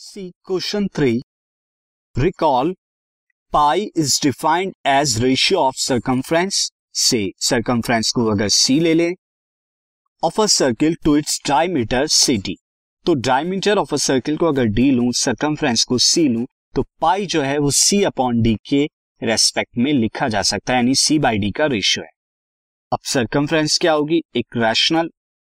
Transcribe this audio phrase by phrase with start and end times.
[0.00, 1.20] C question three.
[2.16, 2.72] Recall,
[3.52, 9.14] pi is defined as ratio of circumference से circumference को अगर C ले लें
[10.22, 12.56] of a circle to its diameter C D
[13.06, 17.26] तो diameter of a circle को अगर D लू सर्कम्फ्रेंस को सी लू तो पाई
[17.26, 18.84] जो है वो सी अपॉन डी के
[19.22, 22.10] रेस्पेक्ट में लिखा जा सकता है, यानी सी बाई डी का रेशियो है।
[22.92, 24.22] अब सर्कम्फ्रेंस क्या होगी?
[24.36, 25.10] एक रैशनल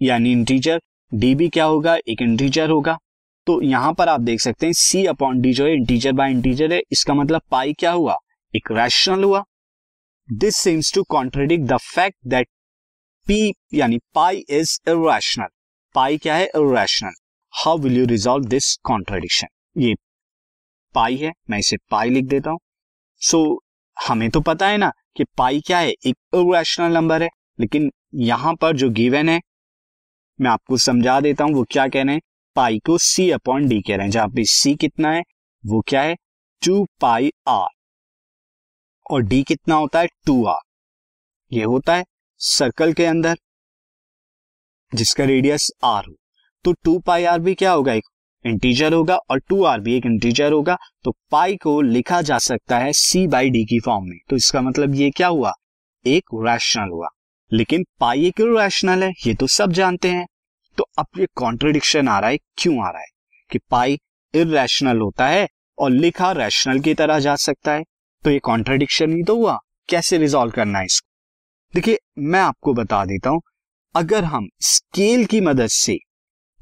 [0.00, 0.80] यानी इंटीजर
[1.12, 1.96] डी भी क्या होगा?
[1.96, 2.98] एक इंटीजर होगा।
[3.46, 6.72] तो यहाँ पर आप देख सकते हैं सी अपॉन डी जो है इंटीजर बाय इंटीजर
[6.72, 8.16] है। इसका मतलब पाई क्या हुआ?
[8.54, 9.42] एक रैशनल हुआ।
[10.28, 12.48] This seems to contradict the fact that
[13.26, 15.48] P यानी पाई इज़ इरेशनल
[15.94, 16.46] पाई क्या है?
[16.46, 17.12] Irrational
[17.54, 19.94] how will you resolve this contradiction ये
[20.94, 22.58] पाई है। मैं इसे पाई लिख देता हूँ।
[23.22, 25.90] सो so, हमें तो पता है ना कि पाई क्या है?
[25.90, 27.28] एक इरेशनल नंबर है।
[27.60, 29.40] लेकिन यहाँ पर जो गिवन है
[30.38, 32.20] मैं आपको समझा देता हूँ वो क्या कह रहे हैं।
[32.56, 35.22] पाई को सी अपॉन डी कह रहे हैं। जहाँ पे सी कितना है,
[35.64, 36.16] वो क्या है?
[36.62, 37.68] टू पाई आर
[39.10, 40.06] और डी कितना होता है?
[40.26, 40.60] टू आर
[41.52, 42.04] ये होता है
[42.40, 43.36] सर्कल के अंदर,
[44.94, 46.14] जिसका रेडियस आर हो।
[46.64, 47.92] तो टू पाई आर भी क्या होगा?
[47.92, 48.04] एक
[48.44, 52.78] इंटीजर होगा और टू आर भी एक इंटीजर होगा। तो पाई को लिखा जा सकता
[52.78, 55.52] है सी बाई डी की फॉर्म में। तो इसका मतलब ये क्या हुआ?
[56.06, 57.08] एक रैशनल हुआ।
[57.52, 60.26] लेकिन पाई एक रैशनल है, ये तो सब जानते हैं।
[60.78, 63.06] तो अब ये कॉन्ट्रडिक्शन आ रहा है, क्यों आ रहा है?
[63.50, 63.98] कि पाई
[64.34, 67.84] इरेशनल होता है और लिखा रैशनल की तरह जा सकता है।
[68.24, 71.08] तो ये कॉन्ट्रडिक्शन ही तो हुआ, कैसे रिजोल्व करना है इसको?
[71.74, 73.42] देखिए, मैं आपको बता देता हूँ,
[73.94, 75.98] अगर हम स्केल की मदद से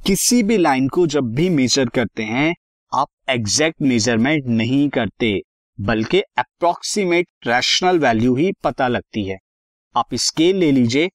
[0.07, 2.55] किसी भी लाइन को जब भी मेजर करते हैं,
[2.95, 5.41] आप एग्जैक्ट मेज़रमेंट नहीं करते,
[5.81, 9.39] बल्कि अप्रोक्सीमेट रैशनल वैल्यू ही पता लगती है।
[9.97, 11.11] आप स्केल ले लीजिए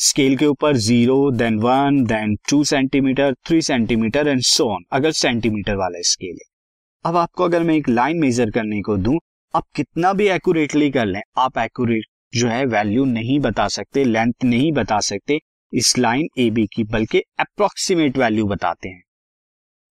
[0.00, 5.12] स्केल के ऊपर zero then one then two centimetre three centimetre and so on अगर
[5.12, 6.48] सेंटीमीटर वाला स्केल है।
[7.04, 9.18] अब आपको अगर मैं एक लाइन मेजर करने को दूँ,
[9.54, 14.44] आप कितना भी एक्यूरेटली कर लें, आप एक्यूरेट जो है वैल्यू नहीं बता सकते लेंथ
[14.44, 15.38] नहीं बता सकते,
[15.72, 19.02] इस लाइन ए बी की, बल्कि अप्रोक्सीमेट वैल्यू बताते हैं।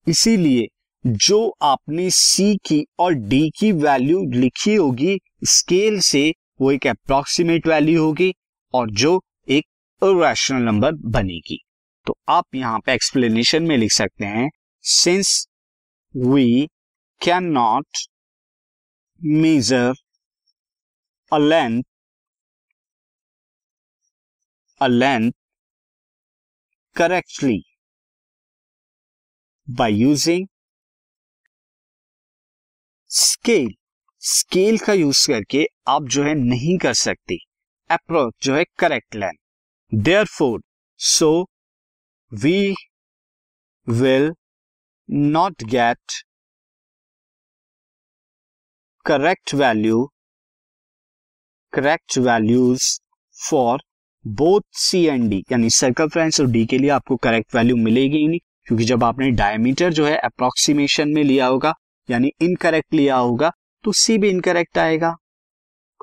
[0.07, 0.67] इसीलिए
[1.05, 6.29] जो आपने सी की और डी की वैल्यू लिखी होगी स्केल से
[6.61, 8.33] वो एक अप्रोक्सीमेट वैल्यू होगी,
[8.73, 9.19] और जो
[10.01, 11.57] रैशनल नंबर बनेगी।
[12.07, 14.49] तो आप यहाँ पे एक्सप्लेनेशन में लिख सकते हैं
[14.83, 15.31] since
[16.15, 16.67] we
[17.21, 17.97] can not
[19.21, 19.93] measure
[21.31, 21.83] a length
[24.81, 25.31] a length
[26.95, 27.61] correctly
[29.67, 30.47] by using
[33.11, 33.69] scale
[34.23, 37.37] scale का यूज़ करके आप जो है नहीं कर सकते।
[37.89, 39.37] अप्रोच जो है correct length
[39.95, 40.61] Therefore,
[40.97, 41.45] so
[42.33, 42.75] we
[43.89, 44.33] will
[45.09, 46.21] not get
[49.05, 50.11] correct value
[51.73, 52.99] correct values
[53.49, 53.79] for
[54.27, 58.27] both C and D यानी सर्कमफ्रेंस और डी के लिए आपको करेक्ट वैल्यू मिलेगी ही
[58.27, 61.73] नहीं क्योंकि जब आपने डायमीटर जो है अप्रोक्सीमेशन में लिया होगा
[62.09, 63.51] यानी इनकरेक्ट लिया होगा
[63.83, 65.15] तो सी भी इनकरेक्ट आएगा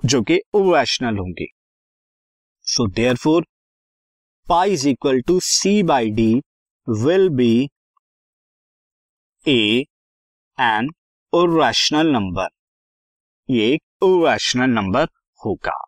[0.04, 1.46] जो कि ओवेशनल होंगे।
[2.62, 3.46] So there for
[4.48, 6.42] pi is equal to c by d
[6.88, 7.68] will be
[9.46, 9.84] a
[10.58, 10.90] an
[11.34, 12.48] rational number
[13.50, 15.06] ये एक रैशनल नंबर
[15.46, 15.84] होगा।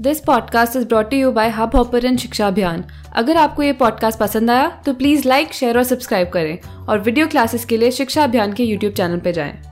[0.00, 2.84] This podcast is brought you by Hub Hopper Shiksha Abhiyan
[3.16, 7.26] अगर आपको ये पॉडकास्ट पसंद आया तो प्लीज़ लाइक शेयर और सब्सक्राइब करें। और वीडियो
[7.26, 9.67] क्लासेस के लिए शिक्षा अभियान के यूट्यूब चैनल पर जाएँ।